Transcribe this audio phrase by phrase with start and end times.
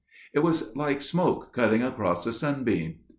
[0.33, 3.01] It was like smoke cutting across a sunbeam.